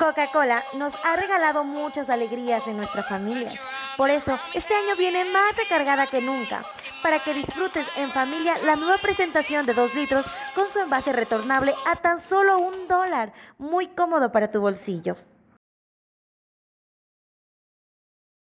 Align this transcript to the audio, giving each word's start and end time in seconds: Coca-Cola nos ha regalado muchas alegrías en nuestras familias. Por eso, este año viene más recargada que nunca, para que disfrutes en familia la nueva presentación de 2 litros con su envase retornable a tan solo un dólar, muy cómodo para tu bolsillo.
Coca-Cola 0.00 0.64
nos 0.78 0.94
ha 1.04 1.14
regalado 1.14 1.62
muchas 1.62 2.08
alegrías 2.08 2.66
en 2.66 2.78
nuestras 2.78 3.06
familias. 3.06 3.54
Por 3.98 4.08
eso, 4.08 4.38
este 4.54 4.74
año 4.74 4.96
viene 4.96 5.26
más 5.26 5.54
recargada 5.58 6.06
que 6.06 6.22
nunca, 6.22 6.62
para 7.02 7.18
que 7.18 7.34
disfrutes 7.34 7.86
en 7.98 8.10
familia 8.10 8.54
la 8.64 8.76
nueva 8.76 8.96
presentación 8.96 9.66
de 9.66 9.74
2 9.74 9.94
litros 9.94 10.24
con 10.54 10.70
su 10.70 10.78
envase 10.78 11.12
retornable 11.12 11.74
a 11.86 11.96
tan 11.96 12.18
solo 12.18 12.58
un 12.58 12.88
dólar, 12.88 13.34
muy 13.58 13.88
cómodo 13.88 14.32
para 14.32 14.50
tu 14.50 14.62
bolsillo. 14.62 15.16